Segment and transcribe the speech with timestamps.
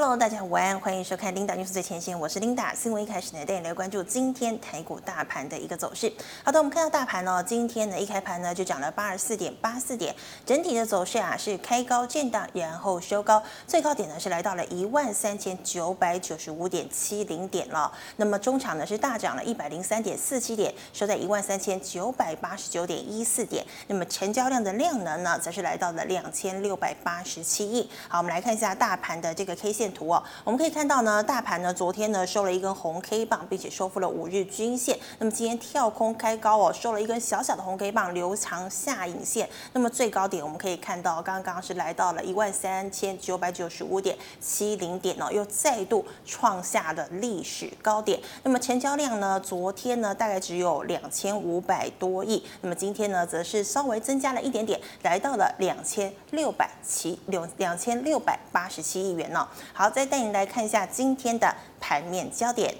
[0.00, 2.72] Hello，大家午安，欢迎收看 Linda News 最前线，我是 Linda。
[2.72, 6.12] 新闻一开始呢，带你来关注今天台股大盘的一个走势。
[6.44, 10.14] 好的，我们看到大盘呢，今天呢一开盘呢就涨了八十四点八四点，
[10.46, 17.92] 整体的走势啊是开高见荡，然后收高，最高点呢是来到了一万三千九百九十五点七零点了。
[18.18, 23.66] 那么中场呢是大涨了一百零三点四七点，收在一万三千九百八十九点一四点。
[23.88, 27.90] 那么成交量的量能呢，则是来到了两千六百八十七亿。
[28.06, 34.98] 好，我们来看一下大盘的这个 K 线图哦，我们可以看到呢，大盘呢昨天呢收了一根红 K 棒，并且收复了五日均线。
[35.18, 39.48] 那么今天跳空开高哦，收了一根小小的红 K 棒，留长下影线。
[39.72, 48.20] 那么最高点我们可以看到，刚刚是来到了一万三千九百九十五点七零点哦，又再度创下了历史高点。
[48.42, 59.46] 那么成交量呢，昨天呢大概只有两千五百多亿，那么今天呢则是稍微增加了一点点，来到了两千六百七六两千六百八十七亿元呢。
[59.78, 62.74] 好，再带您来看一下今天的盘面焦点。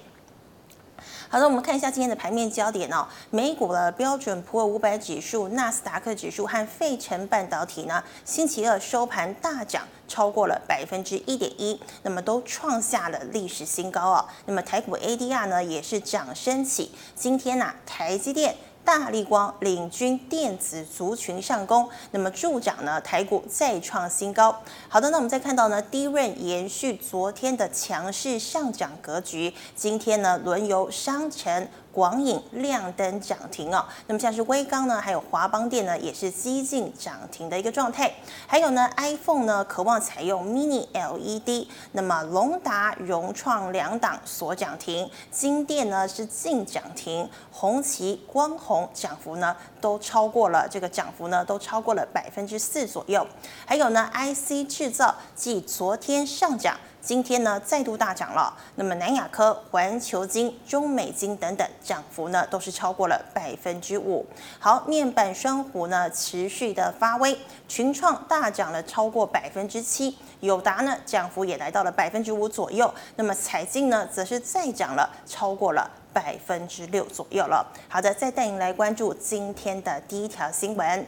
[1.28, 3.06] 好的，我们看一下今天的盘面焦点哦。
[3.30, 14.26] 美股的标准普尔五百指数、纳斯达克指数和费城半导体呢，星期二收盘大涨超过了百分之一点一，那么都创下了历史新高哦。
[14.46, 18.56] 那么台股 ADR 呢也是涨升起，今天呐、啊，台积电。
[18.88, 24.62] 大力光领军电子族群上攻，那么助涨呢，台股再创新高。
[24.88, 31.68] 好的，那我们再看到呢低润延续昨天的强势上涨格局，今天呢轮由商城。
[31.92, 38.12] 广影亮灯涨停哦，那么像是威刚呢，还有华邦电呢，也是几近涨停的一个状态。
[38.46, 53.26] 还有呢，iPhone 呢，渴望采用 Mini LED，那么龙达、融创两档所涨停，金电呢是净涨停，红旗、光弘涨幅呢都超过了这个涨幅呢都超过了百分之四左右。
[53.66, 56.76] 还有呢，IC 制造继昨天上涨。
[57.08, 58.54] 今天呢，再度大涨了。
[58.74, 64.26] 那么南亚科、环球金、中美金等等涨幅呢，都是超过了百分之五。
[64.58, 67.34] 好，面板双虎呢，持续的发威，
[67.66, 72.92] 群创大涨了超过百分之七，友达呢涨幅也来到了百分之五左右。
[73.16, 77.66] 那么彩晶呢，则是再涨了超过了百分之六左右了。
[77.88, 81.06] 好的，再带您来关注今天的第一条新闻。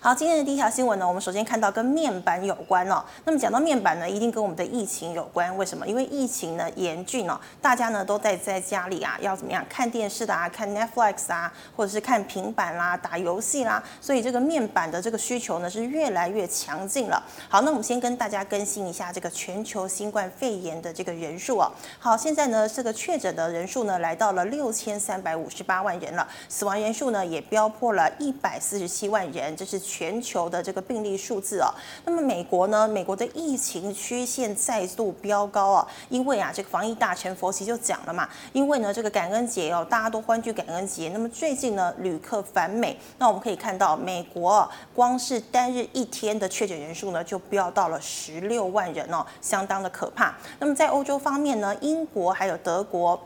[0.00, 3.04] 好，今天的第一条新闻呢，我们首先看到跟面板有关哦。
[3.24, 5.54] 那么讲到面板呢，一定跟我们的疫情有关。
[5.56, 5.86] 为什么？
[5.86, 17.22] 因为疫情呢严峻哦，大家呢都在在家里啊，要怎么样看电视的啊，看 Netflix 啊，或者是看平板啦、打游戏啦，所以这个面板的这个需求呢是越来越强劲了。
[17.48, 21.70] 好，那我们先跟大家更新一下这个全球新冠肺炎的这个人数哦。
[21.98, 31.72] 好，现在呢这个确诊的人数呢来到了六千三百五十八万人了，死亡人数呢也飙破了一百四十七万人，这是全球的这个病例数字哦，
[32.04, 32.88] 那么美国呢？
[32.88, 41.08] 美国的疫情曲线再度飙高啊，因为啊，这个防疫大臣佛奇就讲了嘛，因为呢，这个感恩节哦，大家都欢聚感恩节。
[41.10, 50.34] 那么最近呢，旅客返美，那我们可以看到，美国光是单日一天的确诊人数呢，就飙到了十六万人哦，相当的可怕。
[50.58, 53.20] 那么在欧洲方面呢，英国还有德国。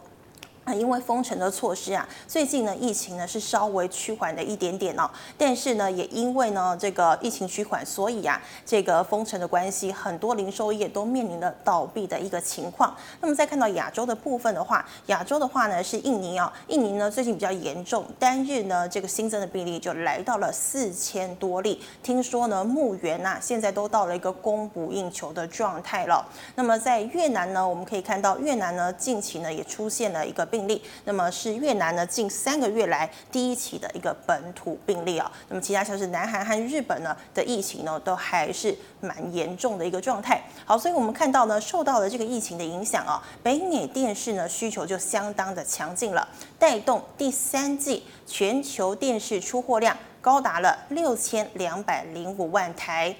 [0.64, 12.96] 啊，因为封城的措施啊，最近呢疫情呢是稍微趋缓了一点点哦，但是呢也因为呢这个疫情趋缓，所以啊这个封城的关系，很多零售业都面临了倒闭的一个情况。
[13.20, 21.82] 那么再看到亚洲的部分的话，亚洲的话呢是印尼哦，印尼呢最近比较严重，单日呢这个新增的病例就来到了四千多例。
[22.02, 26.26] 听说呢墓园呐现在都到了一个供不应求的状态了。
[26.54, 30.48] 那么在越南呢，我们可以看到越南呢近期呢也出现了一个。
[30.54, 35.28] 病例，那么是越南呢近三个月来第一起的一个本土病例啊。
[35.48, 40.40] 那么其他像是南韩和日本呢的疫情呢都还是蛮严重的一个状态。
[40.64, 53.12] 好，所以我们看到呢受到了这个疫情的影响啊，北美电视呢需求就相当的强劲了，带动第三季全球电视出货量高达了六千两百零五万台。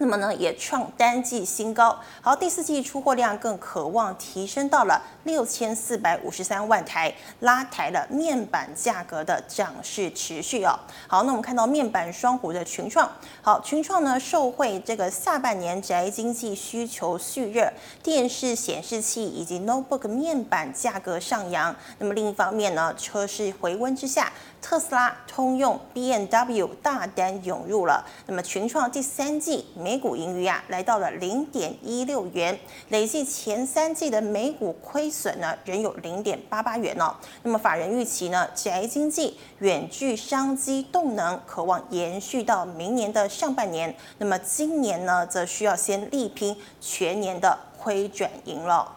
[0.00, 1.98] 那么呢，也创单季新高。
[2.20, 10.78] 好，第四季出货量更渴望提升到了六千四百五十三万台，拉抬了面板价格的涨势持续哦。
[11.08, 13.10] 好，那我们看到面板双虎的群创，
[13.42, 17.68] 好，群创呢受惠这个下半年宅经济需求续热，
[18.00, 21.74] 电视显示器以及 notebook 面板价格上扬。
[21.98, 24.32] 那么另一方面呢，车市回温之下。
[24.60, 32.58] 特斯拉、通用、BMW 大单涌入了，那么群创第三季每股盈余啊，来到了零点一六元，
[32.88, 37.14] 累计前三季的每股亏损呢，仍有零点八八元哦。
[37.42, 43.94] 那么法人预期呢，宅经济远距商机动能，可望延续到明年的上半年。
[44.18, 48.96] 那么今年呢，则需要先力拼全年的亏转盈了。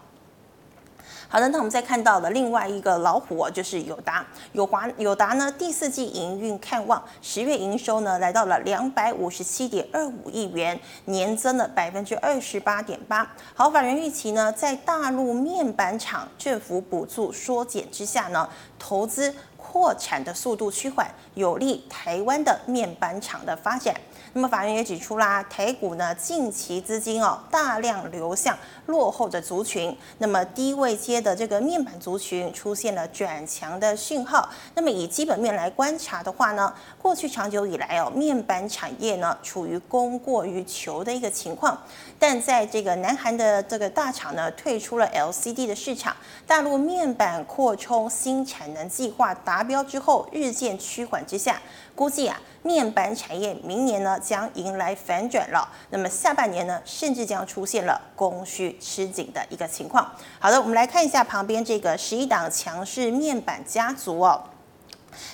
[1.32, 13.26] 好的，那我们再看到的另外一个老虎就是友达，友华友达呢第四季营运看望，十月营收呢来到了两百五十七点二五亿元，年增了百分之二十八点八。
[13.54, 23.96] 好，法人预期呢，在大陆面板厂政府补助缩减之下呢，投资扩产的速度趋缓，有利台湾的面板厂的发展。
[24.34, 34.50] 那么法人也指出啦，台股呢近期资金哦大量流向落后的族群，那么低位阶的这个面板族群出现了转强的讯号。
[34.74, 41.78] 那么以基本面来观察的话呢，过去长久以来哦面板产业呢处于供过于求的一个情况，
[42.18, 46.16] 但在这个南韩的这个大厂呢退出了 LCD 的市场，
[46.48, 51.60] 大陆面板扩充新产能计划达标之后，日渐趋缓之下。
[51.96, 55.68] 估计啊，面板产业明年呢将迎来反转了。
[55.90, 60.10] 那么下半年呢，甚至将出现了供需吃紧的一个情况。
[60.40, 64.42] 好的，我们来看一下旁边这个十一档强势面板家族哦。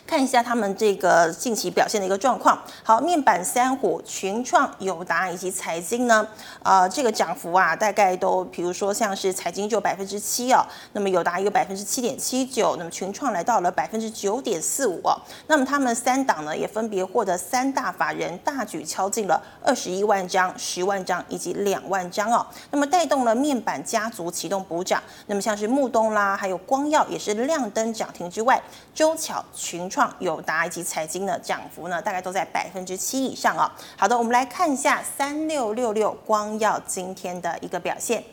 [0.06, 2.62] 看一下他们这个近期表现的一个状况。
[2.84, 6.28] 好，面板三虎群创、友达以及财经呢，
[6.64, 15.20] 呃，这个涨幅啊，大概都，比如说像是财经就百分之七哦，那么友达有百分之七点七九，那么群创来到了百分之九点四五哦。
[15.48, 22.46] 那么他们三档呢，也分别获得三大法人大举敲进了二十一万张、十万张以及两万张哦。
[22.72, 25.02] 那么带动了面板家族启动补涨。
[25.28, 28.62] 那么像是木东啦，还有光耀也是亮灯涨停之外，
[28.98, 29.46] 周巧。
[29.54, 33.72] 群创、友达以及财经的涨幅呢，大概都在百分之七以上啊。
[33.96, 38.24] 好的，我们来看一下三六六六光耀今天的一个表现。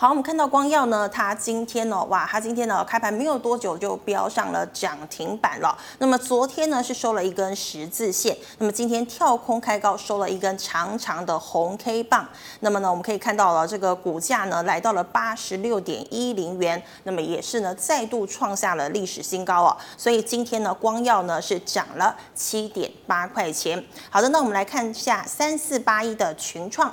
[0.00, 5.76] 好，我们看到光耀呢，它今天呢，哇，它今天呢开盘没有多久就飙上了涨停板了。
[5.98, 12.26] 那么昨天呢是收了一根十字线，那么今天跳空开高收了一根长长的红 K 棒。
[12.60, 19.76] 那么呢，我们可以看到了这个股价呢来到了八十六点一零元，那么也是呢再度创下了历史新高哦。
[19.98, 23.84] 所以今天呢光耀呢是涨了七点八块钱。
[24.08, 26.90] 好的，那我们来看一下三四八一的群创。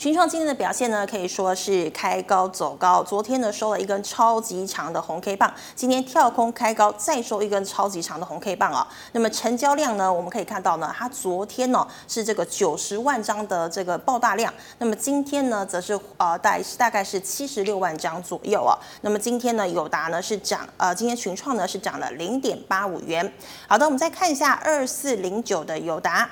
[0.00, 3.02] 群创今天的表现呢，可以说是开高走高。
[3.02, 8.88] 昨天呢收了一根超级长的红 K 棒，今天跳空开高，再收一根超级长的红 K 棒啊。
[9.12, 18.72] 那么成交量呢，我们可以看到呢，它昨天呢是这个九十万张的这个爆大量，那么今天呢则是呃大大概是七十六万张左右啊。
[19.02, 23.30] 那么今天呢友达呢是涨呃，今天群创呢是涨了零点八五元。
[23.68, 26.26] 好的，我们再看一下二四零九的友达。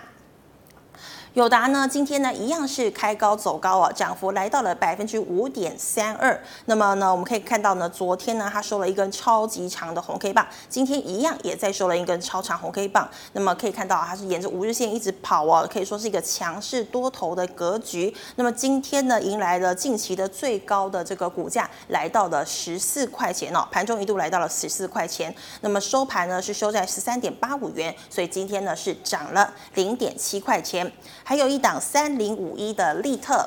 [1.39, 6.37] 友达呢，今天呢一样是开高走高啊，涨幅来到了百分之五点三二。
[6.65, 13.09] 那么呢，我们可以看到呢，昨天呢它收了一根超级长的红 K 棒，今天一样也在收了一根超长红 K 棒。
[13.35, 18.13] 那么可以看到它是沿着五日线一直跑哦，可以说是一个强势多头的格局。
[18.35, 25.33] 那么今天呢，迎来了近期的最高的这个股价，来到了十四块钱哦，盘中一度来到了十四块钱。
[25.61, 30.91] 那么收盘呢是收在十三点八五元，所以今天呢是涨了零点七块钱。
[31.29, 33.47] 还有一档三零五一的力特。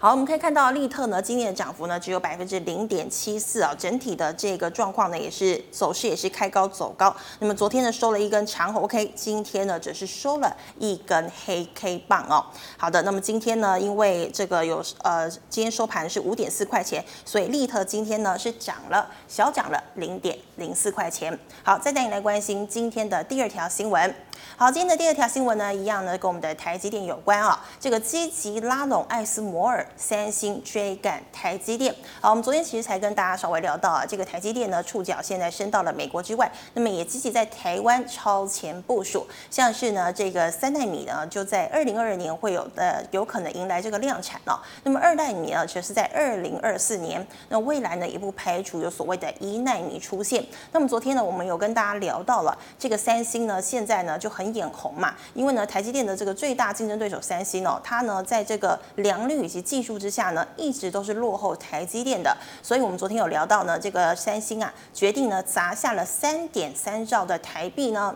[0.00, 7.14] 好，我们可以看到力特呢，今天的涨幅呢只有百分之零点七四啊，整体的这个状况呢也是走势也是开高走高。
[7.38, 12.44] 那么昨天呢收了一根长红 K，今天呢只是收了一根黑 K 棒哦。
[12.76, 21.38] 好的，那么今天呢因为这个有呃今天收盘是五点四块钱，所以力特今天呢是涨了小涨了零点零四块钱。
[21.62, 24.12] 好，再带你来关心今天的第二条新闻。
[24.56, 27.64] 好，今天的第二条新闻呢，一样呢跟我们的台积电有关啊。
[27.80, 31.94] 这个积极拉拢艾斯摩尔，三星追赶台积电。
[32.20, 44.62] 好，我们昨天其实才跟大家稍微聊到啊，这个台积电呢触角现在伸到了美国之外，那么也积极在台湾超前部署，像是呢这个三奈米呢就在二零二二年会有的有可能迎来这个量产了。
[44.84, 50.44] 那么二奈米呢则是在二零二四年，那未来呢也不排除有所谓的一奈米出现。
[50.70, 54.52] 那么昨天呢我们有跟大家聊到了这个三星呢现在呢就很。
[54.52, 62.36] 眼红嘛，因为呢，台积电的这个最大竞争对手三星哦，它呢在这个良率以及技术之下呢，一直都是落后台积电的。
[62.62, 68.14] 所以我们昨天有聊到呢，这个三星啊，决定呢砸下了三点三兆的台币呢。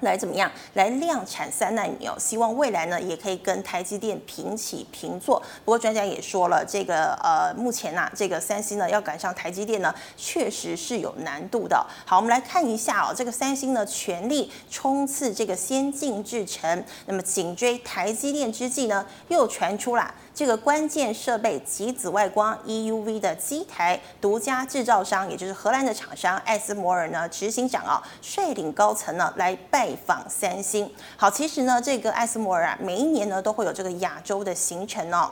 [0.00, 2.14] 来怎么样来量产三奈米哦？
[2.18, 5.40] 希望未来呢也可以跟台积电平起平坐。
[5.64, 11.84] 不过专家也说了，这个呃目前呐、啊，这个三星呢要赶上台积电呢，确实是有难度的。
[12.04, 20.14] 好，我们来看一下哦，这个三星呢全力冲刺这个先进制程，那么紧追台积电之际呢，又传出了。
[20.32, 30.90] 这个关键设备及紫外光 EUV 的机台独家制造商，也就是荷兰的厂商艾斯摩尔呢，执行长啊率领高层呢来拜访三星。
[31.16, 35.30] 好，其实呢，这个艾斯摩尔啊，每一年呢都会有这个亚洲的行程哦。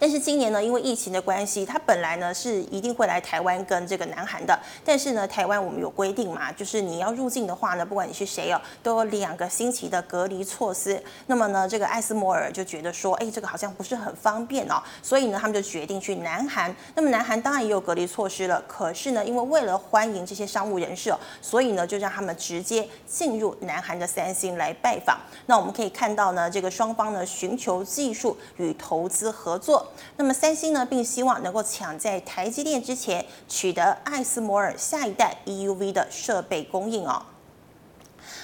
[0.00, 4.58] 但是今年呢，因为疫情的关系，他本来呢是一定会来台湾跟这个南韩的。
[4.82, 11.00] 但是呢，台湾我们有规定嘛，就是你要入境的话呢，不管你是谁哦，都有两个星期的隔离措施。
[11.26, 16.74] 那么呢，这个艾斯摩尔就觉得说，哎，这个好像不是很方便哦，所以呢，他们就决定去南韩。
[16.94, 25.20] 那么南韩当然也有隔离措施了，可是呢，因为为了欢迎这些商务人士哦，所以呢，就让他们直接进入南韩的三星来拜访。
[25.44, 29.86] 那我们可以看到呢，这个双方呢寻求技术与投资合作。
[30.16, 37.22] 那么三星呢，并希望能够抢在台积电之前取得艾斯摩尔下一代 EUV 的设备供应哦。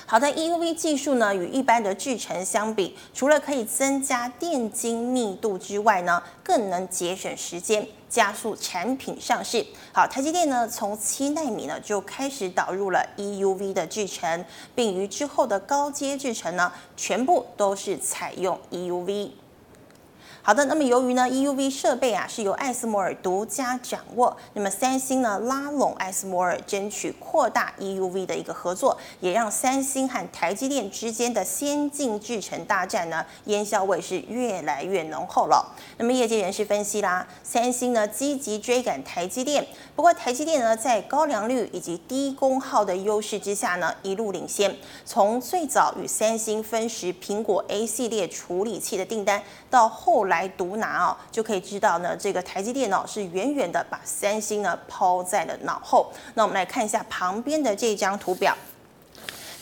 [0.09, 9.67] 好的，EUV 技术呢，与一般的制程相比，除了可以增加电晶密度之外呢，更能节省时间，加速产品上市。
[9.93, 14.45] 好，台积电呢，从七纳米呢就开始导入了 EUV 的制程，
[14.77, 19.31] 并于之后的高阶制程呢，全部都是采用 EUV。
[20.47, 35.75] 好的，那么由于呢，EUV 设备啊是由艾斯摩尔独家掌握，那么三星呢拉拢艾斯摩尔，争取扩大 EUV 的一个合作，也让三星和台积电之间的先进制程大战呢烟硝味是越来越浓厚了。
[35.99, 50.36] 那么业界人士分析啦，三星呢积极追赶台积电，不过台积电呢在高良率以及低功耗的优势之下呢一路领先，从最早与三星分食苹果 A 系列处理器的订单，到后来。
[50.37, 56.13] 来独拿哦，就可以知道呢，这个台积电脑是远远的把三星呢抛在了脑后。
[56.35, 58.55] 那我们来看一下旁边的这张图表。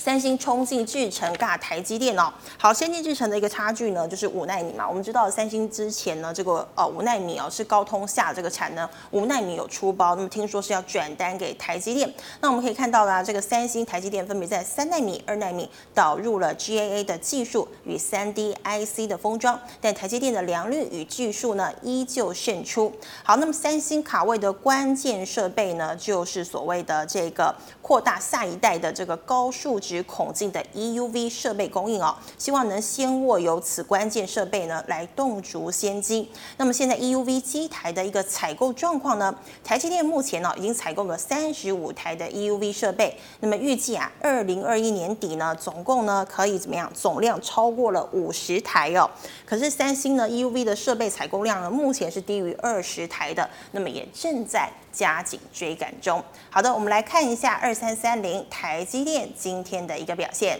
[0.05, 2.31] 三星冲进制程，尬台积电哦。
[2.59, 4.87] 好，先进制程的一个差距呢，就是五纳米嘛。
[4.87, 12.13] 我们知道三星之前呢，这个呃五纳米哦是高通下这个产能，五奈米有出包，那么听说是要转单给台积电。
[12.43, 22.93] 那我们可以看到啦，这个三星、台积电分别在三纳米、二纳米导入了 GAA 的技术与三 D IC 的封装，但台积电的良率与技术呢依旧胜出。
[23.23, 29.94] 好，那么三星卡位的关键设备呢，就是所谓的这个扩大下一代的这个高数值。
[30.03, 36.31] 孔径的 EUV 设备供应哦，希望能先握有此关键设备呢，来动足先机。
[36.57, 46.91] 那么现在 EUV 机台的一个采购状况呢，台积电目前呢已经采购了三十五台的 EUV 设备，那么预计啊，二零二一年底呢，总共呢可以怎么样？
[46.95, 49.09] 总量超过了五十台哦。
[49.45, 54.73] 可是三星呢 EUV 的设备采购量呢，目前是低于二十台的，那么也正在。
[54.95, 56.23] 加紧追赶中。
[56.49, 60.59] 好的，我们来看一下二三三零台积电今天的一个表现。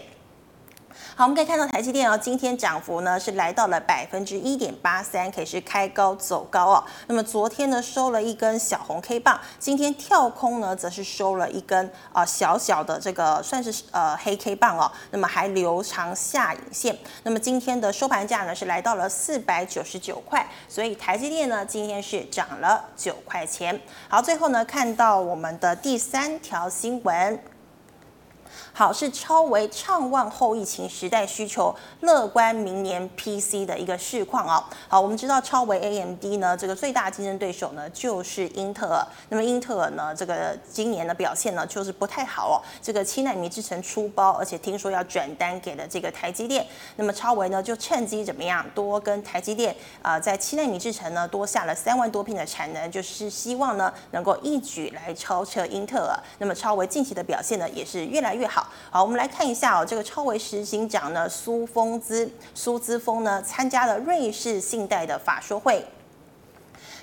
[1.17, 6.83] 好，我们可以看到台积电哦，今天涨幅呢是来到了百分之一点八三，可以是开高走高哦。
[7.07, 14.91] 那么昨天呢收了一根小红 K 棒，今天跳空呢则是收了一根啊、呃、小小的这个算是呃黑 K 棒哦。
[15.11, 16.97] 那么还留长下影线。
[17.23, 23.79] 那么今天的收盘价呢是来到了四百九十九块，所以台积电呢今天是涨了九块钱。
[24.09, 27.39] 好，最后呢看到我们的第三条新闻。
[28.77, 34.61] 好，是超微畅旺后疫情时代需求，乐观明年 PC 的一个市况哦。
[34.89, 39.07] 好，我们知道超微 AMD 呢，这个最大竞争对手呢就是英特尔。
[39.29, 42.59] 那么英特尔呢，这个今年的表现呢就是不太好哦。
[42.81, 46.67] 这个七纳米制程出包，而且听说要转单给了这个台积电。
[46.97, 56.19] 那么超微呢就趁机怎么样，多跟台积电啊、在七纳米制程呢多下了三万多片的产能，就是希望呢能够一举来超车英特尔。
[56.39, 58.64] 那么超微近期的表现呢也是越来越好。
[58.89, 65.85] 好，我们来看一下哦，这个超微执行长呢，苏峰兹苏姿丰呢，参加了瑞士信贷的法说会。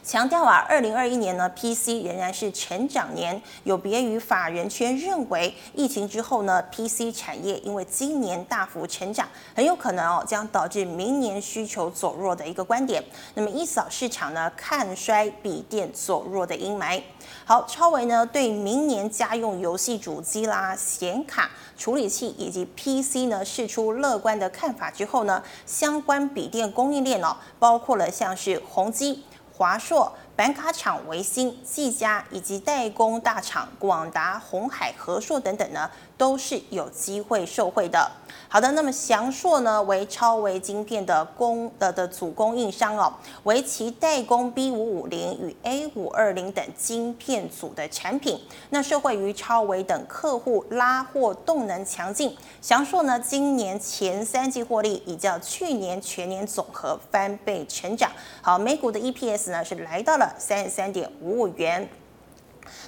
[0.05, 13.01] 强调啊，二零二一年呢，PC 仍然是成长年，有别于法人圈认为，疫情之后呢，PC 产业因为今年大幅成长，很有可能哦将导致明年需求走弱的一个观点。
[13.35, 17.01] 那么一扫市场呢看衰笔电走弱的阴霾。
[17.45, 29.25] 好，超微呢对明年家用游戏主机啦、显卡、处理器以及 PC 呢释出乐观的看法之后呢，相关笔电供应链哦，包括了像是宏基。
[29.55, 35.89] 华硕、板卡厂维星、技嘉以及代工大厂广达、鸿海、和硕等等呢，
[36.23, 38.09] 都是有机会受惠的。
[38.49, 43.13] 好的，那么祥硕呢为超微晶片的供的的主供应商哦，
[43.43, 48.41] 为其代工 B 五五零与 A 五二零等晶片组的产品。
[48.71, 58.09] 那受惠于超微等客户拉货动能强劲，祥硕呢今年前三季获利已较去年全年总和翻倍成长。
[58.41, 61.89] 好，每股的 EPS 呢是来到了三十三点五五元。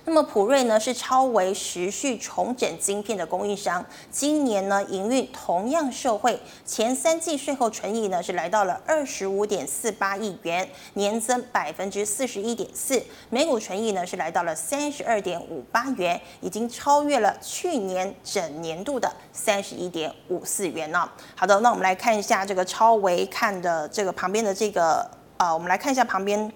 [0.07, 21.11] 那么普瑞呢是超微时序重整晶片的供应商，今年呢营运同样受惠，前三季税后纯益呢是来到了二十五点四八亿元，年增百分之四十一点四，每股纯益呢是来到了三十二点五八元，已经超越了去年整年度的三十一点五四元了。
[21.35, 24.97] 好的，那我们来看一下这个超微看的这个旁边的这个
[25.39, 26.53] 啊、呃，我们来看一下旁边。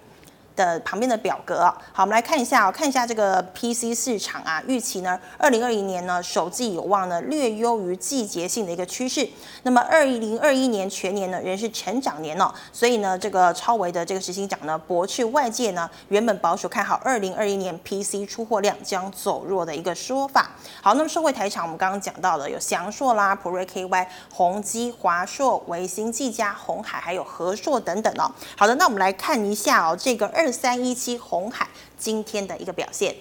[0.58, 9.26] 的旁边的表格，好，我们来看一下哦，看一下这个 PC 市场啊，预期呢，二零二一年呢，首季有望呢略优于季节性的一个趋势。
[9.62, 20.50] 那么二零二一年全年呢仍是成长年哦，所以呢，这个超微的这个执行长呢驳斥外界呢原本保守看好二零二一年 PC 出货量将走弱的一个说法。
[20.82, 28.28] 好，那么社会台厂，我们刚刚讲到的有祥硕啦、普瑞 KY、宏基、华硕、微星、技嘉、鸿海，还有和硕等等哦。
[28.56, 30.47] 好的，那我们来看一下哦，这个二。
[30.52, 33.14] 三一七红海今天的一个表现。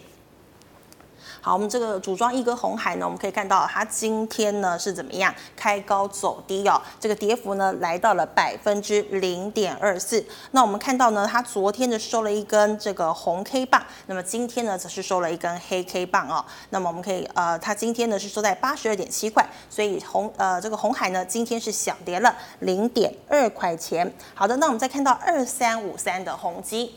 [1.39, 10.25] 好，我们这个组装一哥红海呢，我们可以看到它今天呢是怎么样开高走低哦，这个跌幅呢来到了百分之零点二四。
[10.51, 16.43] 那我们看到呢，它昨天呢收了一根这个红 K 棒，那么今天呢则是收了一根黑 K 棒哦。
[16.71, 24.11] 那么我们可以呃，它今天呢是收在八十二点七块，所以红呃这个红海呢今天是小跌了零点二块钱。
[24.33, 26.93] 好的，那我们再看到二三五三的宏基。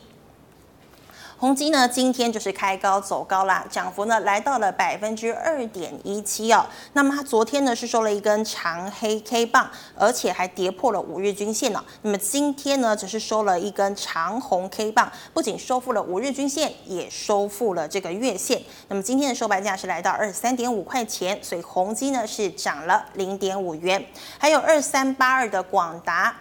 [1.41, 6.63] 宏基呢，今天就是开高走高啦，涨幅呢来到了百分之二点一七哦。
[6.93, 11.83] 那么它昨天呢是收了一根长黑 K 棒，而且还跌破了五日均线呢。
[12.03, 18.61] 那么今天呢只是收了一根长红 K 棒，不仅收复了五日均线，也收复了这个月线。
[18.89, 24.05] 那么今天的收盘价是来到二十三点五块钱，所以宏基呢是涨了零点五元。
[24.37, 26.35] 还有二三八二的广达。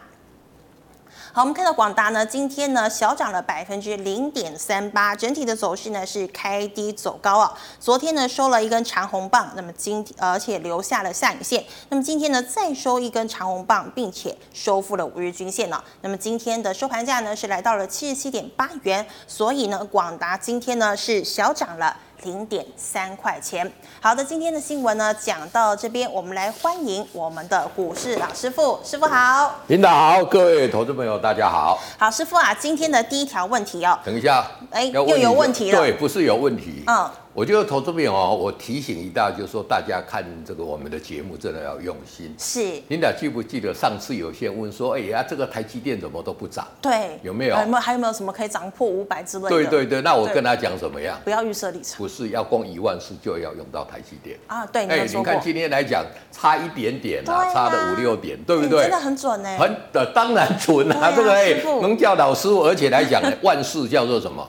[1.33, 7.57] 好，我们看到广达呢，今天呢小涨了百分之零点三八，整体的走势呢是开低走高啊。
[7.79, 15.85] 昨天呢收了一根长红棒，那么今天而且留下了下影线，那么今天呢再收一根长红棒，并且收复了五日均线了。
[16.01, 21.97] 那么今天的收盘价呢是来到了七十七点八元，所以呢广达今天呢是小涨了。
[22.23, 23.71] 零点三块钱。
[24.01, 31.79] 好的，今天的新闻呢讲到这边，我们来欢迎我们的股市老师傅，师傅好，领导好，各位投资朋友大家好。
[31.99, 37.11] 好，师傅啊，今天的第一条问题哦，等一下，哎，又有问题了，对，不是有问题，嗯。
[37.33, 42.35] 我觉得投资朋友哦，我提醒一大，就是说大家看这个我们的节目真的要用心。
[42.37, 46.67] 是，你俩记不记得上次有些人问说，哎呀，这个台积电怎么都不涨？
[46.83, 47.55] 对，有没有？
[47.55, 49.49] 还有没有还有没有什么可以涨破五百之类的？
[49.49, 51.17] 对对对，那我跟他讲怎么样？
[51.23, 51.99] 不要预设立场。
[51.99, 54.67] 不是要攻一万四就要用到台积电啊？
[54.67, 58.83] 对，哎，你看今天来讲差一点点啊，差了五六点，对不对？
[58.83, 59.57] 真的很准呢。
[59.57, 64.45] 很的，当然准啊，这个哎，能叫老师傅，而且来讲， 万事叫做什么？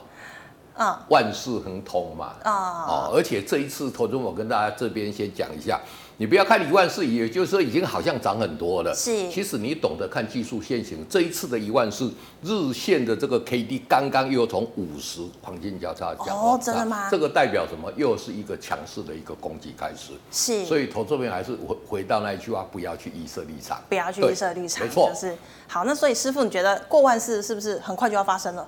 [0.78, 5.78] 嗯，万事亨通嘛，啊、哦，而且这一次投资我跟大家这边先讲一下，
[6.16, 8.94] 你不要看一万四，也就是说已经好像涨很多了。
[8.94, 12.10] 是，其实你懂得看技术线型，这一次的一万四
[12.42, 17.08] 日线的这个 K D 刚刚又从五十黄金交叉讲哦，真的吗？
[17.10, 17.92] 这个代表什么？
[17.96, 20.12] 又是一个强势的一个攻击开始。
[20.30, 25.10] 是，所以投资边还是回回到那一句话，不要去预设立场，不要去预设立场，没错。
[25.10, 25.36] 就是
[25.68, 28.66] 好，那所以师傅，你觉得过万四是不是很快就要发生了？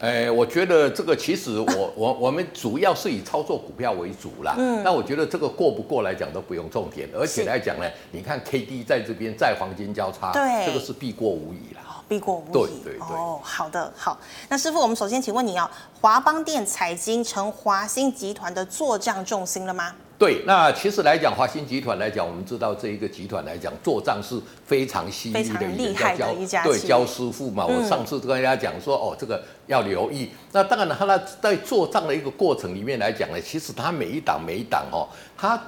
[0.00, 4.54] 哎，我觉得这个其实我 我我们主要是以操作股票为主啦。
[4.56, 4.82] 嗯。
[4.82, 12.02] 那我觉得这个过不过来讲都不用重点，而且来讲呢，你看 K D 在这边在黄金交叉，对，这个是必过无疑啦。
[12.08, 12.52] 必过无疑。
[12.52, 13.16] 对对对。
[13.16, 14.18] 哦，好的好。
[14.48, 19.94] 那师傅，我们首先请问你哦，华邦电、彩晶成华兴集团的作帐重心了吗？
[20.20, 27.64] 对，那其实来讲，华兴集团来讲，我们知道这一个集团来讲，做账是非常犀利的一家交，对，焦师傅嘛。
[27.64, 30.28] 我上次跟大家讲说，哦，这个要留意。
[30.52, 35.58] 那当然了，他那在做账的一个过程里面来讲呢，其实他每一档每一档哦，他。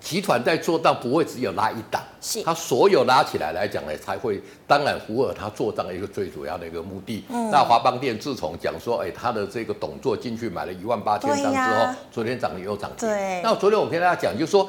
[0.00, 7.24] 集团在做账不会只有拉一档，是它所有拉起来来讲呢，才会当然符合它做账的一个最主要的一个目的。
[7.28, 13.08] 嗯，那华邦电自从讲说，哎，他的这个董座进去买了一万八千张之后，昨天涨了又涨停。
[13.08, 14.68] 对，那昨天我跟大家讲，就是说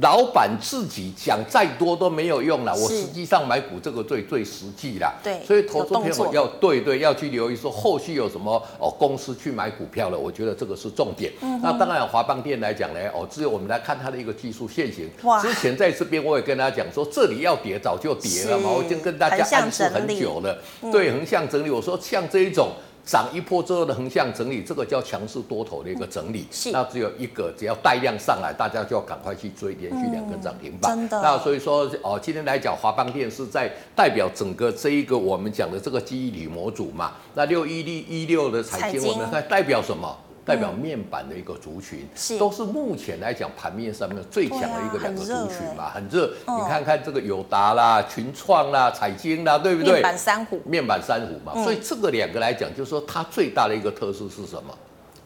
[0.00, 5.12] 老板自己讲再多都没有用了，我实际上买股这个最最实际啦。
[5.20, 11.32] 对，所以投资朋友要对对要去留意说后续有什么哦公司去买股票了，我觉得这个是重点。
[11.40, 15.10] 嗯、那当然华邦电来讲呢，哦，只有我们来看它的一个技术线型。
[15.24, 20.56] 哇，之前在这边我也跟大家讲说，这里要跌早就跌了嘛，我已经跟大家暗示很久了。
[20.92, 22.68] 对，横向整理，我说像这一种。
[23.10, 26.46] 涨一波之后的横向整理，这个叫强势多头的一个整理。
[26.52, 30.94] 是，那只有一个，只要带量上来，大家就要赶快去追，连续两根涨停板。
[30.94, 31.20] 真的。
[31.20, 37.14] 那所以说，哦，今天来讲，华邦电是在代表整个这一个我们讲的这个记忆体模组嘛。
[37.34, 40.16] 那六一六一六的彩晶，我们看代表什么？
[40.44, 46.32] 代表面板的一个族群，是都是目前来讲盘面上面最强的一个两个族群嘛，很热。
[46.46, 49.94] 你看看这个友达啦、群创啦、彩晶啦，对不对？
[49.94, 51.62] 面板三虎，面板三虎嘛。
[51.62, 54.76] 所以这个两个来讲，就是说它最大的一个特色是什么？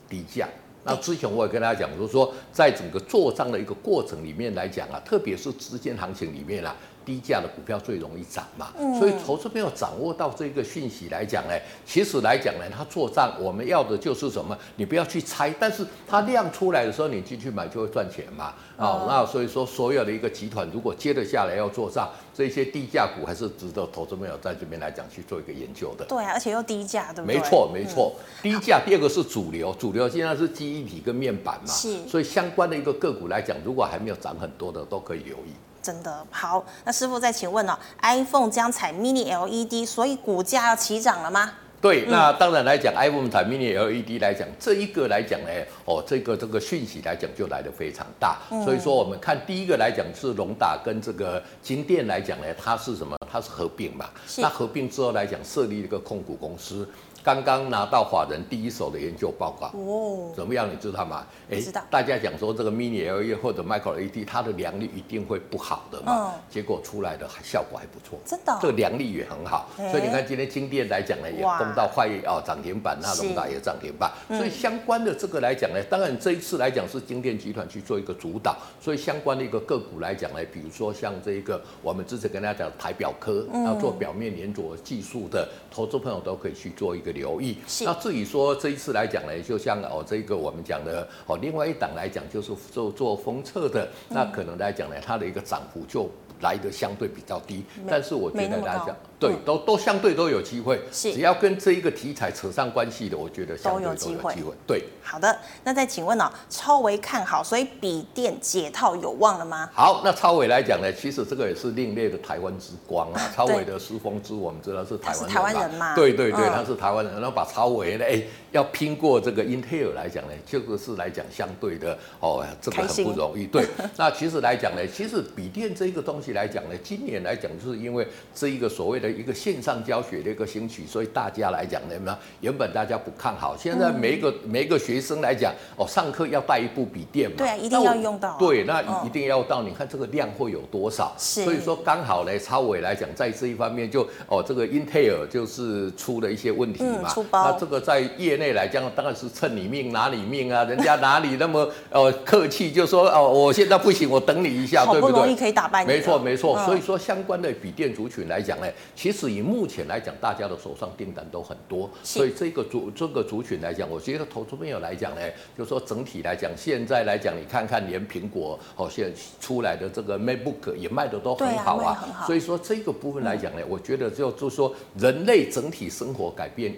[0.08, 0.48] 底价。
[0.86, 6.76] 那之前我也跟大家讲，就是说在整个做账的一个过程里面来讲啊，特别是资金行情里面啊。
[7.04, 14.56] 低价的股票最容易涨嘛，所以投资朋友掌握到这个讯息来讲呢，其实来讲呢，它做账我们要的就是什么？
[14.76, 18.54] 你不要去猜，但是它量出来的时候，你进去买就会赚钱嘛。
[18.76, 26.04] 啊，那所以说所有的一个集团如果接得下来要做账，这些低价股还是值得投资朋友在这边来讲去做一个研究的。
[26.06, 27.36] 对啊，而且又低价，对不对？
[27.36, 28.12] 没错，没错。
[28.42, 31.98] 低价，第二个是主流，主流现在是记忆体跟面板嘛，是。
[32.08, 35.52] 所以相关的一个个股来讲，如果还没有涨很多的，都可以留意。
[35.84, 41.52] 真的好，那师傅再请问哦，iPhone 将采 Mini LED，所以股价要起涨了吗？
[41.82, 45.48] 对，那当然来讲，iPhone 采 Mini LED 来讲，这一个来讲呢，
[45.84, 48.38] 哦，这个这个讯息来讲就来得非常大。
[48.64, 53.14] 所以说，我们看第一个来讲是龙达跟这个金电来讲呢，它是什么？
[53.30, 54.08] 它是合并嘛？
[54.38, 56.88] 那合并之后来讲，设立一个控股公司。
[57.24, 60.70] 刚刚拿到法人第一手的研究报告哦，怎么样？
[60.70, 61.26] 你知道吗？
[61.50, 61.58] 哎。
[61.90, 66.34] 大家讲说这个 Mini LED 或者 Micro LED，它的良率一定会不好的嘛？
[66.50, 68.54] 结果出来的效果还不错，真的。
[68.60, 74.12] 这个良率也很好，所以你看今天金电来讲呢，也攻到快哦涨停板，那龙达也涨停板。
[74.28, 87.13] 所以相关的这个来讲呢，当然这一次来讲是金电集团去做一个主导，所以相关的一个个股来讲呢，比如说像这一个我们之前跟大家讲台表科，要做表面粘着技术的投资朋友都可以去做一个。
[87.14, 87.56] 留意。
[87.82, 97.64] 那至于说这一次来讲呢，就像哦这个我们讲的哦，另外一档来讲就是做做封测的，那可能来讲呢，它的一个涨幅就来的相对比较低。
[97.88, 98.94] 但是我觉得来讲。
[99.28, 104.34] 对，都都相对都有机会，是只要跟这一个题材扯上关系的，我觉得相对都有机会。
[104.66, 109.70] 对，好的，那再请问哦，超微看好，所以笔电解套有望了吗？
[109.72, 113.20] 好，那超微来讲呢，其实这个也是另类的台湾之光啊。
[113.34, 115.94] 超微的施峰之，我们知道是台湾人，台湾人嘛？
[115.94, 123.46] 对对对，他是台湾人，然后把超微呢，哎，要拼过这个英特尔来讲呢，这个是来讲相对的哦，这个很不容易。
[123.46, 129.13] 对， 那其实来讲呢，其实笔电这个东西来讲呢，今年来讲就是因为这一个所谓的。
[129.14, 141.14] 一个线上教学的一个兴起，所以大家来讲呢，原本大家不看好，现在每一个、嗯、每一个学生来讲，哦，上课要带一部笔电嘛，对啊，一定要用到，对，那一定要到，嗯、你看这个量会有多少？
[141.18, 155.12] 是，所以说刚好呢，超伟来讲，在这一方面就哦，这个英特尔就是出了一些问题嘛，嗯、出包，那这个在业内来讲，当然是趁你命拿你命啊，人家哪里那么呃客气，就说哦，我现在不行，我等你一下，对不对？
[155.12, 158.66] 好不容易可以打败你，没错没错，所以说相关的笔电族群来讲呢。
[158.96, 165.20] 其实以目前来讲，大家的手上订单都很多，所以这个族这个族群来讲，我觉得投资朋友来讲呢，
[165.56, 176.74] 就是说整体来讲，现在来讲，你看看连苹果哦，现在出来的这个 MacBook 也卖的都很好啊，所以说这个部分来讲呢，我觉得就就是说人类整体生活改变。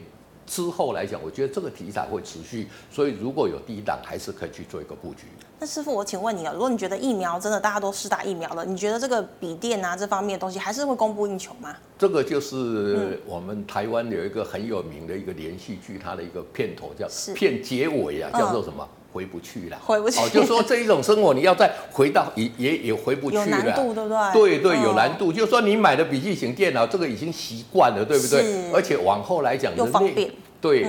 [0.47, 5.25] 之后来讲，我觉得这个题材会持续，所以如果有低档，还是可以去做一个布局。
[5.59, 11.75] 那师傅，我请问你啊，如果你觉得疫苗真的大家都试打疫苗了，你觉得这个笔电啊这方面的东西还是会供不应求吗？
[11.99, 18.87] 这个就是我们台湾有一个很有名的一个连续剧，它的一个片头叫片结尾啊，叫做什么？
[18.87, 20.21] 嗯回不去了，回不去。
[20.21, 23.45] 哦，就说这一种生活，你要再回到也也也回不去了。
[23.45, 24.33] 有难度，对不对？
[24.33, 25.33] 对对，有难度。
[25.33, 28.71] 就说你买的笔记型电脑，这个已经习惯了，对不对？
[28.75, 30.31] 而且往后来讲，又方便。
[30.61, 30.87] 对，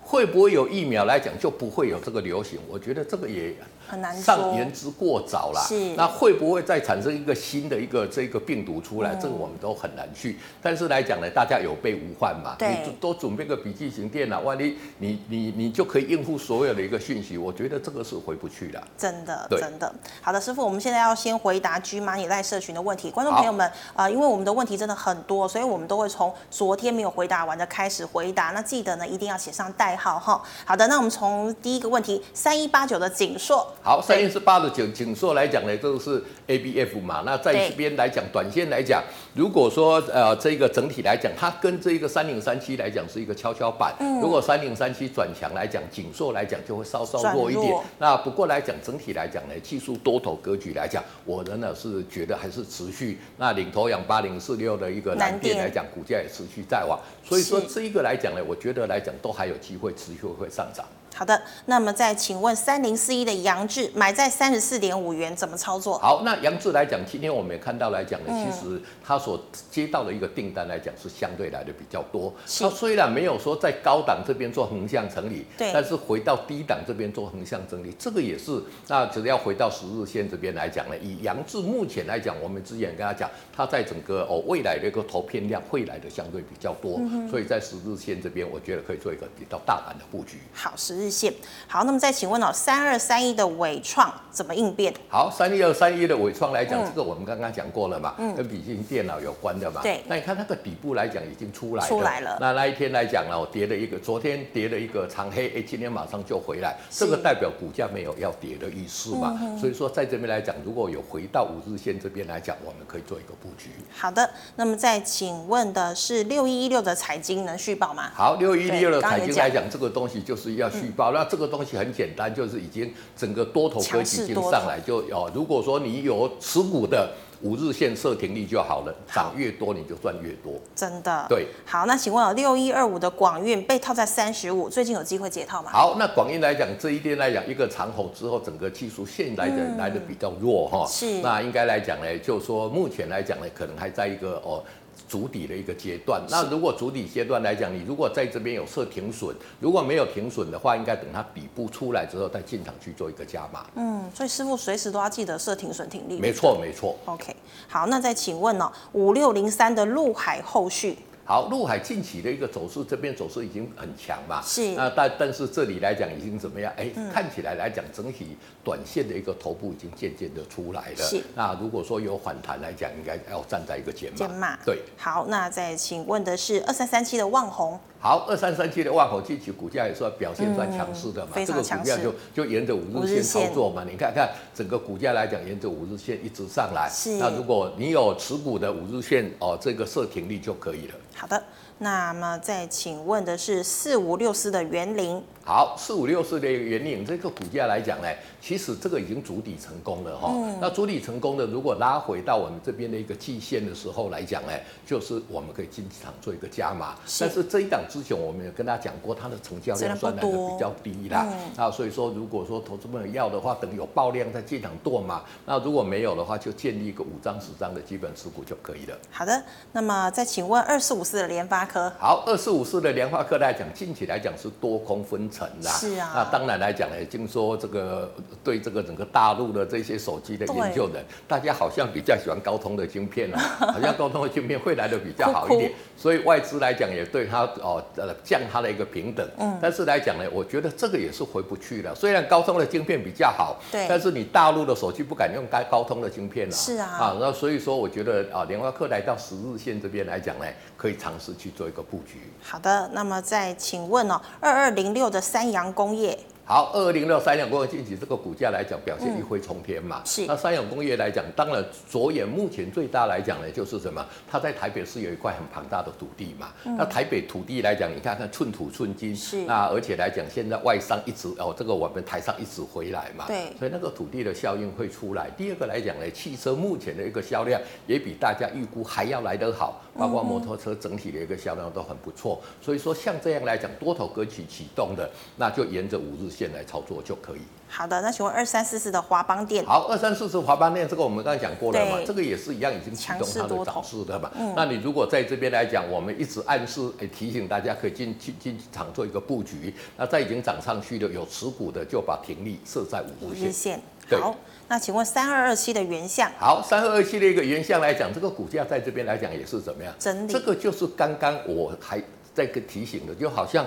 [0.00, 2.60] 会不会有疫苗来讲，就不会有这个流行？
[2.68, 3.52] 我觉得这个也。
[3.88, 9.14] 很难上言之过早啦，是那会不会再产生一个新的一个这个病毒出来？
[9.14, 10.38] 嗯、这个我们都很难去。
[10.62, 17.38] 但是来讲呢，大家有备无患嘛，对你多准备个笔记型电脑，万一你你你就可以应付所有的一个讯息。
[17.38, 19.94] 我觉得这个是回不去的，真的真的。
[20.20, 23.10] 好的，师傅，我们现在要先回答 GMoney Live 社群的问题。
[23.10, 28.50] 观众朋友们啊、呃，因为我们的问题真的很多，所以我们都会从昨天没有回答完的开始回答。
[28.50, 30.42] 那记得呢，一定要写上代号哈。
[30.64, 33.66] 好的，那我们从第一个问题，三一八九的景硕。
[33.86, 37.22] 好，三零四八的景景硕来讲呢，这个是 ABF 嘛。
[37.24, 39.00] 那在这边来讲，短线来讲，
[39.32, 43.94] 如果说呃这个整体来讲，它跟这个三零三七来讲是一个跷跷板。
[44.00, 44.20] 嗯。
[44.20, 47.72] 如果三零三七转强来讲，景硕来讲就会稍稍弱一点。
[48.00, 53.20] 那不过来讲，整体来讲呢，技术多头格局来讲，我仍然是觉得还是持续。
[53.36, 56.98] 那领头羊八零四六的一个蓝电来讲，股价也持续在往。
[57.22, 60.84] 所以说这一个来讲呢，我觉得来讲都还有机会持续会上涨。
[61.16, 65.98] 好的，那么再请问三零四一的杨志买在三十四点五元，怎么操作？
[65.98, 72.30] 好，那杨志来讲，今天我们也看到来讲呢，其实他所接到的一个订单来讲是相对来的比较多。
[72.60, 78.62] 他虽然没有说在高档这边做横向整理，对，但是回到低档这边做横向整理，这个也是。
[78.86, 87.00] 那只要回到十日线这边来讲呢，以杨志目前来讲，我们之前跟他讲，他在整个哦未来的一个投片量会来的相对比较多，
[87.30, 90.36] 所以在十日线这边，我觉得可以做一个比较大胆的布局。
[90.52, 91.32] 好，十日线
[91.68, 91.84] 好。
[91.84, 94.92] 那么再请问哦，三二三一的伟创怎么应变？
[95.08, 99.80] 好，三一二三一的伟创来讲，这个我们刚刚讲过了嘛，嗯、跟笔记型电脑有关的嘛。
[99.82, 100.02] 对。
[100.06, 101.88] 那你看它的底部来讲已经出来了。
[101.88, 102.36] 出来了。
[102.40, 109.38] 那那一天来讲呢，我跌了一个，昨天跌了一个长黑，哎，今天马上就回来，这个代表股价没有要跌的意思嘛。
[109.40, 113.70] 嗯、所以说在这边来讲，如果有回到五日线这边来讲，我们可以做一个布局。
[113.94, 114.28] 好的。
[114.56, 118.10] 那么再请问的是六一一六的财经能续保吗？
[118.14, 122.56] 好，六一一六的财经来讲，这个东西就是要续那这个东西很简单，就是。
[122.66, 131.26] 已经整个多头格局已经上来，就哦，如果说你有持股的五日线设停利就好了，涨越多你就赚越多，真的。
[131.28, 135.70] 对，好，那请问啊六一二五的广运被套在三十五，最近有机会解套吗？
[135.70, 144.60] 好，那广运来讲，这一天来讲，一个长红之后，整个技术线来的、嗯、来的比较弱哈，是，那应该来讲呢，就说目前来讲呢，可能还在一个哦。
[145.08, 153.66] 筑底的一个阶段，那如果筑底阶段来讲，你如果在这边有设停损，如果没有停损的话，应该等它底部出来之后再进场去做一个加码。
[153.76, 156.18] 嗯，所以师傅随时都要记得设停损停利。
[156.18, 156.96] 没错，没错。
[157.04, 157.34] OK，
[157.68, 160.98] 好，那再请问哦，五六零三的陆海后续。
[161.28, 164.40] 好，陆海近期的一个走势，这边走势已经很强嘛。
[164.42, 164.74] 是。
[164.76, 166.72] 那但但是这里来讲已经怎么样？
[166.76, 170.96] 哎，嗯、看起来来讲，整体短线的一个头部已经渐渐的出来了。
[170.96, 171.20] 是。
[171.34, 174.16] 那如果说有反弹来讲，应该要站在一个减码。
[174.16, 174.56] 减码。
[174.64, 174.78] 对。
[174.96, 177.76] 好，那再请问的是二三三七的旺宏。
[178.06, 181.32] 好，二三三七的旺宏近期股价也算表现算强势的嘛。
[181.34, 183.82] 嗯、这个股价就就沿着五日线操作嘛。
[183.82, 186.88] 你看看整个股价来讲，沿着五日线一直上来。
[186.88, 187.16] 是。
[187.16, 190.94] 那如果你有持股的五日线哦，这个设停力就可以了。
[191.16, 191.42] 好的，
[191.78, 195.22] 那么再请问的是四五六四的园林。
[195.44, 198.08] 好，四五六四的园林这个股价来讲呢，
[198.40, 200.32] 其实这个已经筑底成功了哈。
[200.34, 204.52] 嗯、那筑底成功的，如果拉回到我们这边的一个季线的时候来讲呢，
[204.84, 206.96] 就是我们可以进场做一个加码。
[207.06, 207.22] 是。
[207.22, 211.28] 但是这一档之前我们有跟大家讲过，它的成交量算来的比较低啦。
[211.30, 215.22] 嗯、那所以说，如果说投资朋友要的话，等有爆量再进场剁嘛。
[215.44, 218.98] 那如果没有的话，就建立一个五张十张的基本持股就可以了。
[219.12, 221.92] 好的，那么再请问二四五四的联发科。
[221.98, 225.70] 好，二四五四的联发科来讲，近期来讲是多空分层啦。
[225.72, 226.12] 是啊。
[226.14, 228.10] 那当然来讲呢，听说这个
[228.42, 233.38] 对这个整个大陆的这些手机的研究人，大家好像比较喜欢高通的晶片啊，
[233.72, 239.28] 好像高通的晶片会来的比较好一点，所以外资来讲也对它哦呃降它的一个平等。
[239.38, 239.58] 嗯。
[239.60, 241.94] 但是来讲呢，我觉得这个也是回不去了。
[241.94, 246.54] 虽然高通的晶片比较好，对，但是你大陆的手机不敢用该高通的晶片了。
[246.54, 246.86] 是啊。
[246.86, 250.44] 啊，那所以说我觉得啊，联发科来到十日线这边来讲呢，
[250.76, 252.30] 可以尝试去做一个布局。
[252.42, 256.16] 好的，那么再请问哦，二二零六的三洋工业。
[256.48, 260.00] 好，二二零六三阳工业近期这个股价来讲表现一飞冲天嘛。
[260.04, 260.26] 嗯、是。
[260.26, 264.06] 那三阳工业来讲，当然着眼目前最大来讲呢，就是什么？
[264.30, 266.52] 它在台北市有一块很庞大的土地嘛。
[266.64, 269.14] 嗯、那台北土地来讲，你看看寸土寸金。
[269.16, 269.38] 是。
[269.38, 273.24] 那而且来讲，现在外商一直哦，这个我们台商一直回来嘛。
[273.26, 273.52] 对。
[273.58, 275.28] 所以那个土地的效应会出来。
[275.36, 282.40] 第二个来讲呢，汽车目前的一个销量也比大家预估还要来得好，包括摩托车整体的一个销量都很不错。
[282.62, 287.40] 所以说像这样来讲，多头格局启动的，那就沿着五日线来操作就可以。
[287.68, 289.64] 好的，那请问二三四四的华邦电？
[289.66, 294.30] 好，二三四四华邦电这个我们刚才讲过了嘛，对这个也是一样，已经启动它的涨势的嘛。
[294.38, 299.74] 嗯、那你如果在这边来讲，我们一直暗示、欸、提醒大家可以进进进场做一个布局。
[299.96, 303.52] 那在已经涨上去的有持股的，就把停利设在五日线。
[303.52, 304.36] 线对好，
[304.68, 306.30] 那请问三二二七的原相？
[306.38, 309.92] 好，三二二七的一个原相来讲，这个股价在这边来讲也是怎么样？
[309.98, 310.32] 整理。
[310.32, 312.00] 这个就是刚刚我还
[312.32, 313.66] 在个提醒的，就好像。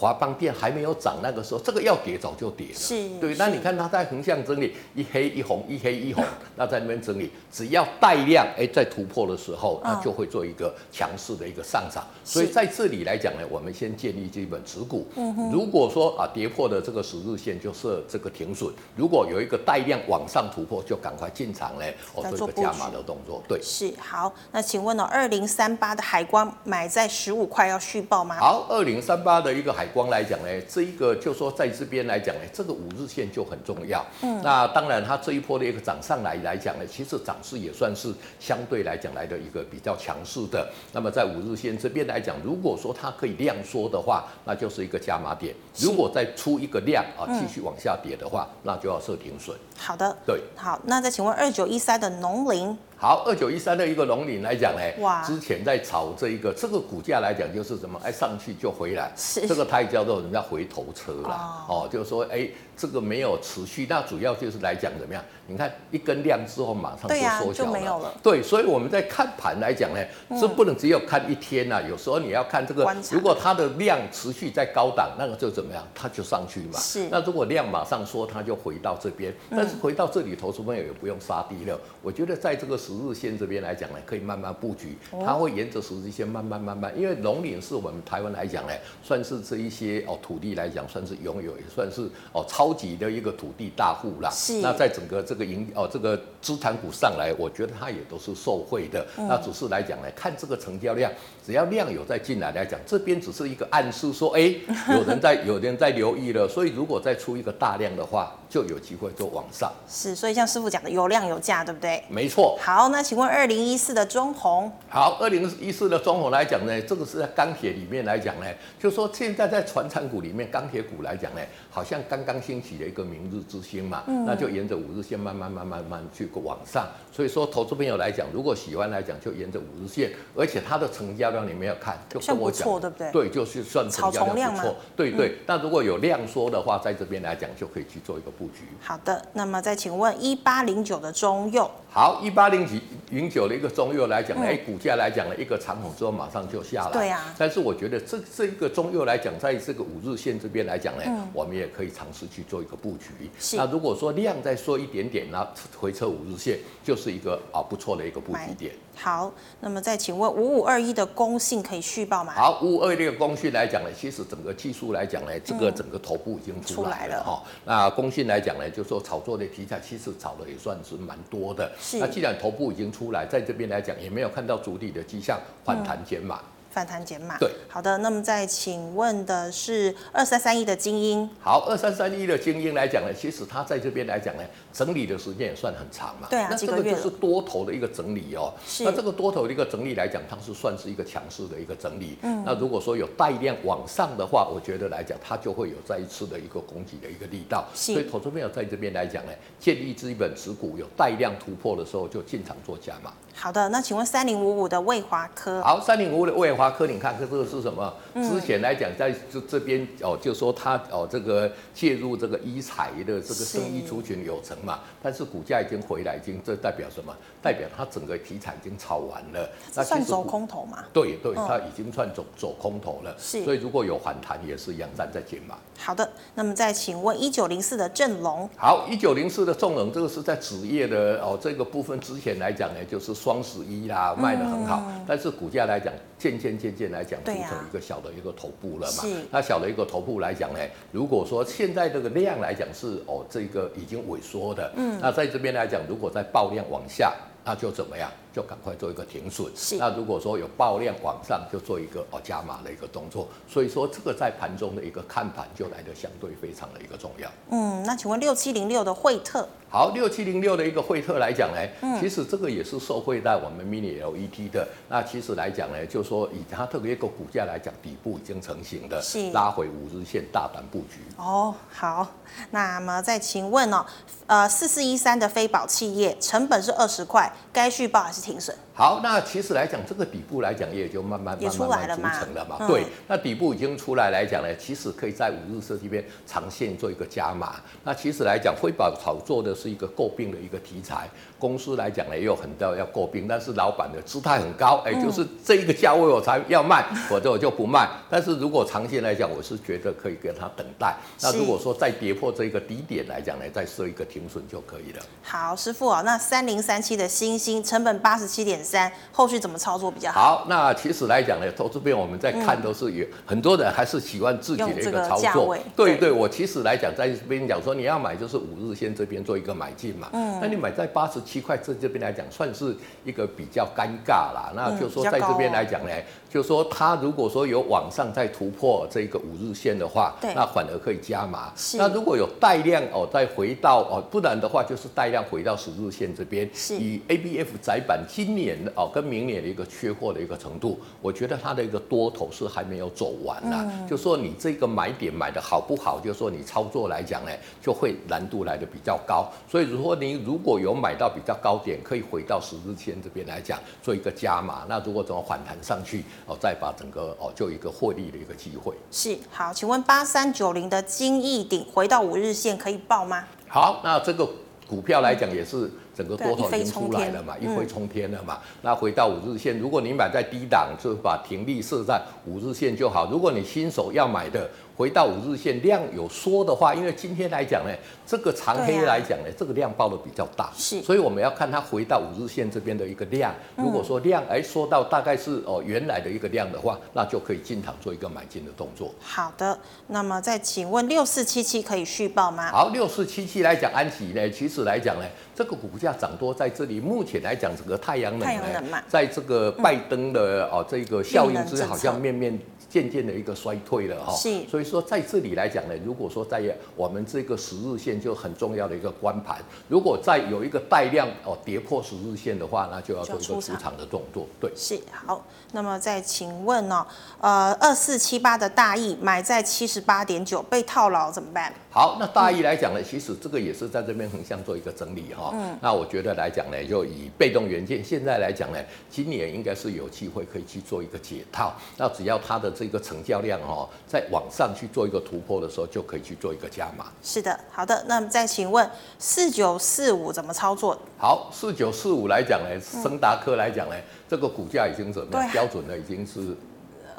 [0.00, 2.74] 华邦电还没有涨那个时候，这个要跌早就跌了。
[2.74, 3.34] 是，对。
[3.34, 6.24] 那你看它在横向整理，一黑一红，一黑一红，
[6.56, 12.02] 那在那边整理，只要带量，哎，在突破的时候，那就会做一个强势的一个上涨。
[12.24, 15.06] 所以在这里来讲呢，我们先建立基本持股。
[15.16, 18.72] 嗯如果说啊跌破的这个十日线，就设这个停损。
[18.96, 23.42] 如果有一个带量往上突破，就赶快进场嘞，哦，做一个加码的动作。
[23.46, 24.32] 对，是好。
[24.50, 28.38] 那请问呢，二零三八的海光买在十五块要续报吗？
[28.38, 34.04] 好，二零三八的一个海光来讲呢，这一个就说在这边来讲呢，这个五日线就很重要。
[34.22, 40.68] 嗯，那当然它这一波的一个涨上来来讲呢，其实涨势也算是相对来讲来的一个比较强势的。
[40.92, 45.54] 那么在五日线这边来讲，如果说它可以量缩的话，那就是一个加码点。
[45.78, 49.56] 如果再出一个量啊，继续往下跌的话，那就要设停损。
[49.76, 52.76] 好的，对，好，那再请问二九一三的农林。
[53.00, 57.98] 好，二九一三的一个龙岭来讲呢，哇，之前在炒这一个这个股价来讲就是什么？
[58.04, 62.46] 哎，上去就回来，是这个它也叫做人家回头车啦，哦，哦，就是说哎。
[62.80, 65.22] 这个没有持续，那主要就是来讲怎么样？
[65.46, 67.14] 你看一根量之后马上就
[67.44, 70.00] 缩小了，对，了对，所以我们在看盘来讲呢，
[70.40, 75.86] 是不能只有看一天呐、啊，有时候你要看这个，如果它的量持续在高档，那个就怎么样？
[75.94, 76.78] 它就上去嘛。
[76.78, 77.06] 是。
[77.10, 79.34] 那如果量马上缩，它就回到这边。
[79.50, 81.78] 但是回到这里，投资朋友也不用杀低了。
[82.00, 92.69] 我觉得在这个十日线这边来讲呢，可以慢慢布局，它会沿着十日线慢慢慢慢，因为龙岭是我们台湾来讲呢，算是这一些哦土地来讲，算是拥有，也算是哦超。
[92.70, 94.60] 超级的一个土地大户啦，是。
[94.60, 99.04] 那在整个这个营哦，这个资产股上来，我觉得它也都是受惠的。
[99.16, 101.10] 嗯、那只是来讲呢，看这个成交量，
[101.44, 104.54] 只要量有在进来来讲，这边只是一个暗示说，哎，
[104.94, 106.48] 有人在有人在留意了。
[106.48, 109.72] 所以如果再出一个大量的话，就有机会做往上。
[109.88, 112.02] 是，所以像师傅讲的，有量有价，对不对？
[112.08, 112.56] 没错。
[112.62, 114.70] 好，那请问二零一四的中红？
[114.88, 118.46] 好，二零一四的中红来讲呢，这个是在钢铁里面来讲呢，
[118.78, 126.86] 就说现在在传产股里面，钢铁股来讲呢，好像刚刚兴起了一个明日之星嘛，嗯、那就沿着五日线慢慢慢慢慢去往上。
[127.10, 133.12] 所以说，投资朋友来讲，如果喜欢来讲，就沿着五日线，而且它的成交量你没有看，就跟我讲，对不对？
[133.12, 135.38] 对，就是算成交量不错，对对。
[135.46, 138.64] 那、嗯、如果有量缩的话，在这边来讲，就可以去做一个布局。
[138.82, 141.70] 好的，那么再请问一八零九的中佑。
[141.92, 146.92] 好，一八零几零九的一个中右来讲，哎、嗯，股价来讲呢，一个长红之后马上就下来。
[146.92, 147.34] 对啊。
[147.36, 153.28] 但是我觉得这这一个中右来讲，在这个五日线这边来讲呢，嗯、我们也可以尝试去做一个布局。
[153.40, 153.56] 是。
[153.56, 155.44] 那如果说量再缩一点点，那
[155.76, 158.72] 回撤五日线就是一个啊不错的一个布局点。
[159.00, 162.34] 好，那么再请问五五二一的公信可以续报吗？
[162.36, 167.50] 好，五五二一的公信来讲呢，其实整个技术来讲呢，这个整个头部已经出来了哈、嗯。
[167.64, 171.72] 那公信来讲呢，就是说炒作的题材其实炒的也算是蛮多的。
[171.80, 176.36] 是那既然头部已经出来，在这边来讲也没有看到主体的迹象，反弹减码。
[176.36, 177.36] 嗯反弹减码。
[177.38, 177.98] 对，好的。
[177.98, 181.28] 那么再请问的是二三三一的精英。
[181.40, 186.28] 好，二三三一的精英来讲呢，其实它在这边来讲呢，整理的时间也算很长嘛。
[186.30, 188.52] 对啊，那这个就是多头的一个整理哦。
[188.66, 188.84] 是。
[188.84, 192.16] 那这个多头的一个整理来讲，它是算是一个强势的一个整理。
[192.22, 192.42] 嗯。
[192.46, 197.64] 那如果说有带量往上的话，我觉得来讲，它就会有再一次的一个攻击的一个力道。
[197.74, 197.92] 是。
[197.92, 203.12] 所以投资朋友在这边来讲呢，建立基本持股有带量突破的时候，就进场做加码。
[203.34, 205.62] 好的，那请问三零五五的卫华科？
[205.62, 207.90] 好，三零五五的卫华科，你看这个是什么？
[208.14, 217.16] 之前来讲，在这这边哦，就说他哦，这个介入这个医材的这个生意族群有成嘛，但是股价已经回来，已经这代表什么？
[217.40, 219.48] 代表它整个题材已经炒完了。
[219.74, 220.84] 那算走空头嘛？
[220.92, 223.16] 对对，它已经算走走空头了。
[223.18, 225.56] 是，所以如果有反弹，也是一样站在减嘛。
[225.78, 228.46] 好的，那么再请问一九零四的正龙？
[228.58, 233.14] 好，一九零四的正龙，这个是在纸业的哦，这个部分之前来讲呢，就是。
[233.20, 239.02] 双十一啦，卖的很好，嗯、但是股价来讲，渐渐渐渐来讲，形成一个小的一个头部了嘛。
[239.02, 240.60] 是那小的一个头部来讲呢，
[240.92, 248.10] 如果说现在这个量来讲是哦，这个已经萎缩的，嗯，那在这边来讲，如果再爆量往下，那就怎么样？
[248.32, 249.50] 就赶快做一个停损。
[249.56, 249.76] 是。
[249.76, 253.26] 那如果说有爆量往上，就做一个哦加码的一个动作。
[253.48, 257.28] 所以说这个在盘中的一个看盘就来的相对非常的一个重要。
[257.50, 259.48] 嗯，那请问六七零六的惠特？
[259.72, 264.66] 好，六七零六的一个惠特来讲呢，嗯、其实这个也是受惠在我们 mini LED 的。
[264.88, 271.00] 那其实来讲呢，就说以它特别一个股价来讲，底部已经成型的，是拉回五日线大胆布局。
[271.16, 272.06] 哦，好，
[272.50, 273.84] 那么再请问哦，
[274.26, 278.20] 呃，四四一三的飞宝企业成本是二十块，该续报还是？
[278.20, 278.54] 停损？
[278.74, 281.68] 好，那其实来讲，这个底部来讲也就慢慢慢慢
[282.00, 282.56] 慢组成了嘛。
[282.60, 287.56] 嗯、对，那底部已经出来来讲呢，其实可以在五日线这边长线做一个加码。
[287.82, 291.06] 那其实来讲，辉宝炒作的是一个诟病的一个题材，
[291.38, 297.86] 公司来讲呢也有很多要诟病，但是老板的姿态很高，哎，就是这一个价位我才要卖，否则我就不卖。
[298.08, 300.96] 但是如果长线来讲，我是觉得可以跟他等待。
[301.20, 305.02] 那如果说再跌破这个低点来讲呢，再设一个停损就可以了。
[305.22, 310.20] 好，师傅啊，那三零三七的星星成本八十七点三，后续怎么操作比较好？
[310.20, 315.56] 好，那其实来讲呢，投资边我们在看都是有、嗯、很多人还是喜欢自己的一个操作。
[315.76, 320.08] 对，对对，我其实来讲在这边讲说你要买就是五日线这边做一个买进嘛。
[320.12, 320.38] 嗯。
[320.40, 324.52] 那你买在八十七块这这边来讲，算是一个比较尴尬啦。
[324.54, 325.90] 那就说在这边来讲呢，
[326.30, 331.52] 嗯、就说它如果说有往上再突破这个五日线的话，那反而可以加码。
[331.74, 336.48] 那如果有带量哦，再回到哦，不然的话就是带量回到十日线这边。
[336.54, 336.76] 是。
[336.76, 343.66] 以 ABF 窄板今年哦跟明年的一个缺货的一个程度，我觉得它的一个多头是还没有走完呐。
[343.66, 349.28] 嗯、就说你这个买点买的好不好，就说你操作来讲呢，就会难度来的比较高。
[349.50, 354.64] 所以如果你如果有买到比较高点，可以回到十日线这边来讲做一个加码。
[354.68, 358.74] 那如果怎么反弹上去哦，再把整个哦就一个获利的一个机会。
[358.90, 363.24] 是好，请问八三九零的金逸鼎回到五日线可以报吗？
[363.48, 364.28] 好，那这个
[364.68, 365.70] 股票来讲也是。
[365.92, 368.38] 整个多头已经出来了嘛，一飞冲天了嘛。
[368.40, 373.10] 嗯、那回到五日线，如果你买在低档，就把停利设在五日线就好。
[373.10, 374.48] 如果你新手要买的，
[374.80, 377.70] 回到五日线量有缩的话，因为今天来讲呢，
[378.06, 383.30] 这个长黑来讲呢，啊、这个量报的比较大，是，所以我们要看它回到五日线这边的一个量。
[383.56, 388.90] 如果说量哎缩到大概是哦原来的一个量的话，那就可以进场做一个买进的动作。
[389.00, 389.58] 好的，
[389.88, 392.50] 那么再请问六四七七可以续报吗？
[392.50, 395.04] 好，六四七七来讲，安琪呢，其实来讲呢，
[395.34, 398.26] 这个股价涨多在这里，目前来讲整个太阳能
[398.70, 402.40] 呢，在这个拜登的哦这个效应之下，好像面面。
[402.70, 406.40] 渐渐的一个衰退了哈，是，所以说在这里来讲呢，如果说在
[406.76, 414.24] 我们这个十日线就很重要的一个关盘，如果再有一个带量哦跌破十日线的话，那就要做一个出场的动作。
[414.40, 415.22] 对，是好。
[415.52, 416.86] 那么再请问呢、
[417.18, 421.52] 哦，呃，二四七八的大意买在七十八点九，被套牢怎么办？
[421.72, 425.32] 好，那大意来讲呢，其实这个也是在这边横向做一个整理哈。
[425.34, 425.58] 嗯。
[425.60, 428.58] 那我觉得来讲呢，就以被动元件现在来讲呢，
[428.88, 431.52] 今年应该是有机会可以去做一个解套。
[431.76, 436.92] 那只要它的这个成交量哈，在往上去做一个突破的时候，就可以去做一个加码。
[437.02, 437.82] 是的，好的。
[437.88, 440.76] 那么再请问四九四五怎么操作？
[440.98, 443.74] 好，四九四五来讲呢，升达科来讲呢，
[444.06, 445.32] 这个股价已经怎么样？
[445.32, 446.36] 标准呢已经是。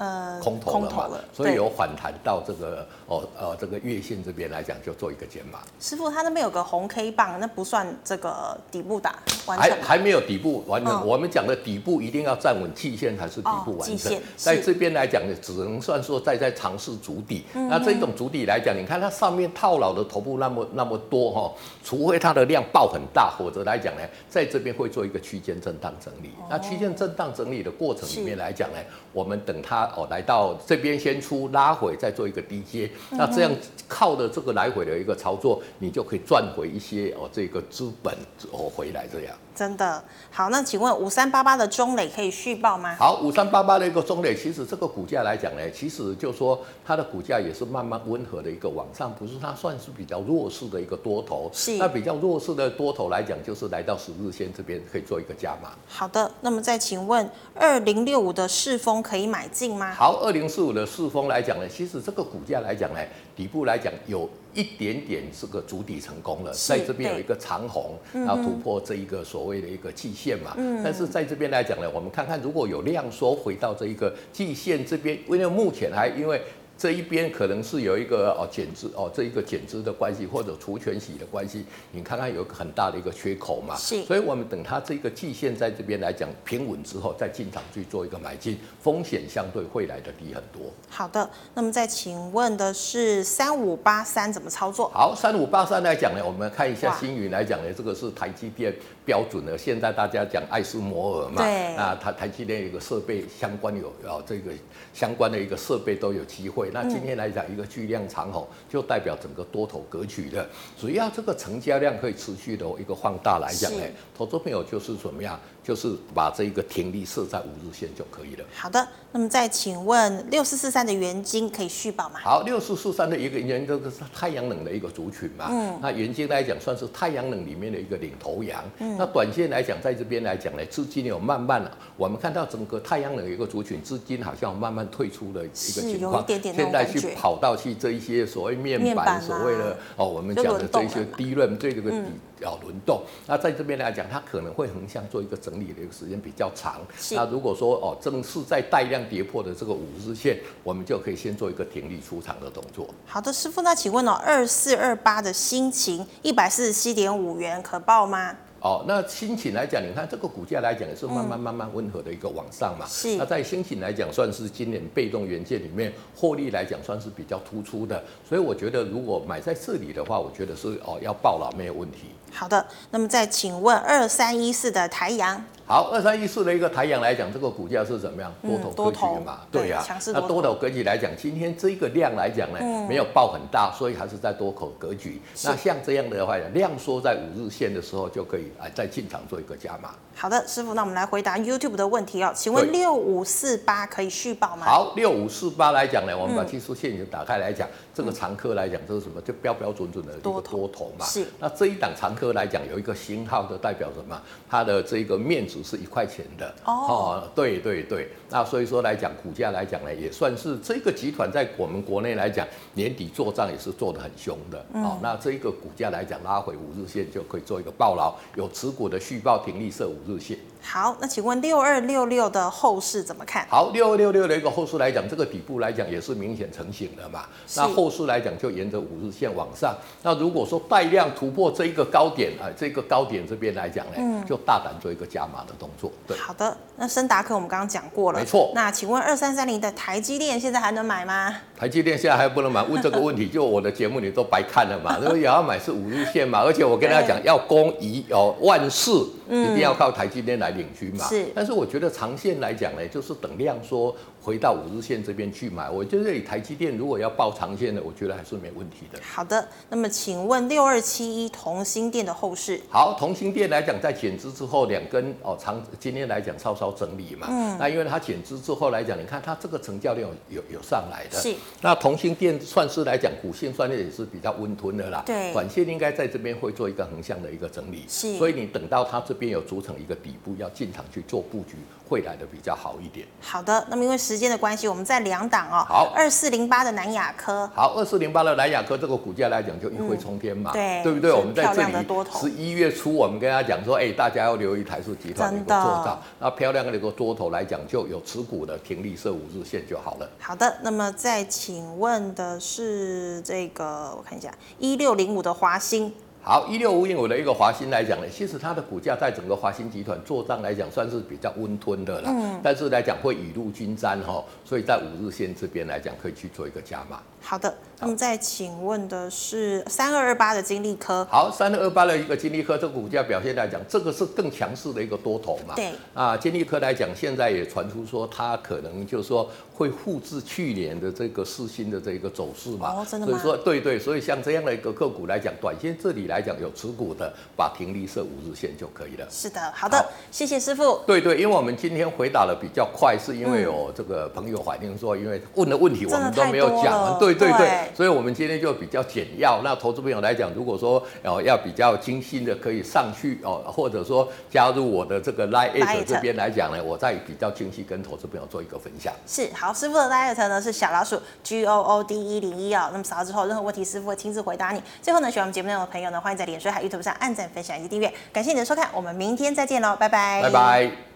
[0.01, 5.59] 呃，空头了嘛，所以有反弹到这个哦呃这个月线这边来讲，就做一个减码。
[5.79, 11.05] 师傅，他那边有个红 K 棒，那不算这个底部打完成，还还没有底部完成。
[11.05, 14.19] 我们讲的底部一定要站稳季线还是底部完成。
[14.35, 17.45] 在这边来讲呢，只能算说在在尝试筑底。
[17.53, 26.31] 那这种筑底来讲，你看它上面套牢的头部那么那么多哈，除非它的量爆很大，否则来讲呢，在这边会做一个区间震荡整理。
[26.49, 28.77] 那区间震荡整理的过程里面来讲呢，
[29.13, 29.90] 我们等它。
[29.95, 33.51] 哦，来到这边先出拉回，再做一个低接，那这样
[33.87, 38.13] 靠着这个来回的一个操作，你就可以赚回一些哦，这个资本
[38.51, 39.35] 哦回来这样。
[39.53, 42.95] 真的好，那请问五三八八的中磊可以续报吗？
[42.97, 51.49] 好，五三八八的一个中磊，其实这个股价来讲呢，其实就说它的股价也是慢慢温和的一个往上，不是它算是比较弱势的一个多头。
[51.53, 51.77] 是。
[51.77, 55.71] 那比较弱势的多头来讲，就是来到十日线这边可以做一个加码。
[55.87, 59.91] 好的，那么再请问二零六五的世峰可以买进吗？
[59.93, 62.99] 好，二零四五的世峰来讲呢，其实这个股价来讲呢，
[63.35, 64.29] 底部来讲有。
[64.53, 70.53] 一点点这个筑底成功了，在这边有一个长红，然后突破这一个所谓的一个季线嘛。
[70.55, 70.81] 嗯。
[70.83, 76.39] 但是在这边来讲呢，我们看看如果有量缩回到这一个季线这边，因为目前还因为。
[76.77, 90.71] 这一边可能是有一个哦减资哦这一个减资的关系，或者除权息的关系，你看看有一个很大的一个缺口嘛，是，所以我们等它这个季线在这边来讲平稳之后，再进场去做一个买进，风险相对会来的低很多。
[90.89, 94.89] 好的，那么再请问的是三五八三怎么操作？
[94.91, 98.73] 好，三五八三来讲呢，我们看一下星云来讲呢，这个是台积电
[99.05, 101.43] 标准的，现在大家讲爱斯摩尔嘛，
[101.75, 104.51] 那它台积电有一个设备相关有哦这个
[104.93, 106.69] 相关的一个设备都有机会。
[106.71, 110.47] 那今天来讲，一个巨量长吼，就代表整个多头格局的。
[110.77, 113.83] 只要这个成交量可以持续的一个放大来讲呢，
[114.15, 118.45] 投资朋友就是怎么样，就是把这一个停力设在五日线就可以了。
[118.53, 122.19] 好的，那么再请问六四四三的元金可以续保吗？
[122.19, 141.97] 好，六四四三的一个原这个是太阳能的一个族群嘛，嗯，那元金来讲算是太阳能里面的一个领头羊，嗯，那短线来讲，在这边来讲呢，资金有慢慢了，我们看到整个太阳能的一个族群资金好像慢慢退出的一个情况，点点现在去跑到去这一些所谓面板，啊、所谓的哦，我们讲的这一些低润对这个底。
[141.97, 146.81] 嗯要轮动，那在这边来讲，它可能会横向做一个整理的一个时间比较长。
[147.11, 152.87] 那如果说哦，正是在带量跌破的这个五日线，我们就可以先做一个停利出场的动作。
[153.05, 158.35] 好的，师傅，那请问哦，二四二八的心情一百四十七点五元可报吗？
[158.61, 162.85] 哦，那新情来讲，你看这个股价来讲也是慢慢慢慢温和的一个往上嘛。
[162.87, 163.17] 是。
[163.17, 172.09] 那在新情来讲，算是今年被动元件里面获利来讲算是比较突出的，所以我觉得如果买在这里的话，我觉得是哦要爆了没有问题。
[172.31, 175.43] 好的，那么再请问二三一四的台阳。
[175.65, 178.31] 好，二三一四的一个台阳来讲，这个股价是怎么样？
[178.41, 179.39] 多头格局的嘛？
[179.51, 179.81] 对呀。
[180.07, 182.59] 那多头格局来讲，今天这个量来讲呢，
[182.89, 185.21] 没有爆很大，所以还是在多头格局。
[185.43, 189.91] 那像这样的话，量缩在五日线的时候，就可以啊再进场做一个加码。
[190.13, 192.33] 好的，师傅，那我们来回答 YouTube 的问题哦。
[192.35, 194.65] 请问六五四八可以续报吗？
[194.65, 197.67] 好，六五四八来讲呢，我们把技术线型打开来讲，
[198.01, 199.21] 这个常科来讲，这是什么？
[199.21, 201.05] 就标标准准的一个多头嘛。
[201.05, 201.27] 是。
[201.39, 204.19] 那这一档常科来讲，有一个星号的代表什么？
[204.49, 206.51] 它的这个面值是一块钱的。
[206.65, 207.29] 哦。
[207.35, 208.09] 对对对。
[208.31, 214.65] 那所以说来讲，股价来讲呢，也算是这个集团在我们国内来讲，年底做账也是做得很凶的。
[214.73, 214.97] 哦。
[215.01, 220.37] 那这一个股价来讲，拉回五日线就可以做一个抱牢，有持股的续报停利设五日线。
[220.63, 223.47] 好，那请问六二六六的后市怎么看？
[223.49, 227.25] 好，六二六六的一个后市来讲，这个底部来讲也是明显成型的嘛。
[227.55, 229.75] 那后市来讲就沿着五日线往上。
[230.03, 235.91] 那如果说带量突破这一个高点啊，这个高点这边来讲呢，嗯、就大胆做一个加码的动作。
[236.07, 236.55] 对，好的。
[236.77, 238.51] 那深达克我们刚刚讲过了，没错。
[238.55, 241.35] 那请问二三三零的台积电现在还能买吗？
[241.57, 244.97] 台积电现在还不能买，问这个问题就我的节目你都白看了嘛。
[245.01, 248.91] 如果也要买是五日线嘛，而且我跟大家讲要攻一哦万事。
[249.31, 251.05] 一定要靠台积电来领军嘛？
[251.07, 251.25] 是。
[251.33, 255.69] 但是我觉得长线来讲呢，就是等量说回到五日线这边去买。
[255.69, 258.99] 我觉得这里台积电如果要抱长线的，我觉得还是没问题的。
[259.01, 262.59] 好的，那么请问六二七一同心电的后市？
[262.69, 267.27] 好，同心电来讲，在减资之后两根哦长，今天来讲稍稍整理嘛。
[267.29, 267.57] 嗯。
[267.57, 271.17] 那因为它减资之后来讲，你看它这个成交量有有，有上来的。
[271.17, 271.33] 是。
[271.61, 275.01] 那同心电算是来讲，股性算是也是比较温吞的啦。
[275.05, 275.31] 对。
[275.31, 277.85] 短线应该在这边会做一个横向的一个整理。
[277.87, 278.17] 是。
[278.17, 279.15] 所以你等到它这。
[279.21, 281.57] 边有组成一个底部，要进场去做布局，
[281.87, 283.05] 会来的比较好一点。
[283.19, 285.65] 好的，那么因为时间的关系，我们在两档哦。
[285.67, 287.49] 好，二四零八的南亚科。
[287.53, 291.11] 好，二四零八的南亚科这个股价来讲就一飞冲天嘛，嗯、对，对不对？
[291.11, 291.87] 我们在这里
[292.19, 296.01] 十一月初，我们跟大家讲说，哎，大家要留意台塑集团的一个做账。
[296.19, 300.09] 那漂亮的一个多头来讲，就有持股的停利设五日线就好了。
[300.19, 305.93] 好的，那么再请问的是这个，我看一下一六零五的华新。
[306.23, 312.11] 好，一六五零五的一个华新来讲呢，其实它的股价在整个华新集团做账来讲，算是比较温吞的啦。
[312.13, 312.39] 嗯。
[312.43, 317.01] 但是来讲会雨露均沾哈，所以在五日线这边来讲，可以去做一个加码。
[317.21, 317.51] 好的，
[317.81, 321.03] 那么再请问的是三二二八的金利科。
[321.09, 325.55] 好，三二二八的一个金利科，这个股价表现来讲，这个是更强势的一个多头嘛。
[325.55, 325.71] 对。
[325.95, 332.73] 啊，金利科来讲，现在也传出说它可能就是说会复制去年的这个四星的这个走势嘛。
[332.73, 333.17] 哦，真的吗？
[333.17, 336.01] 所以说，对对，所以像这样的一个个股来讲，短线这里。
[336.11, 339.07] 来讲有持股的，把停利设五日线就可以了。
[339.09, 340.81] 是的，好的，好谢谢师傅。
[340.85, 346.99] 对对，因为我们今天回答的比较快，是因为有这个朋友反映说，因为问的问题我们都没有讲。
[346.99, 349.41] 对对对，对所以我们今天就比较简要。
[349.43, 358.93] 那投资朋友来讲，如果说哦要比较精心的，可以上去哦，或者说加入我的这个 LINE@ 这边来讲呢，我再比较精细跟投资朋友做一个分享。
[359.07, 362.69] 是，好，师傅的 LINE@ 呢是小老鼠 G O O D 一零一哦。
[362.71, 364.61] 那么扫了之后，任何问题师傅会亲自回答你。
[364.81, 367.91] 最后呢，喜欢我们节目内容的朋友呢，欢迎在脸书、还有 YouTube 上按赞、分享以及订阅。
[368.11, 370.21] 感谢你的收看，我们明天再见喽，拜拜。
[370.21, 370.90] 拜拜。